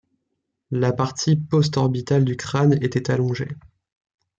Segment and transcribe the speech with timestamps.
[0.71, 3.51] La partie postorbitale du crâne était allongée.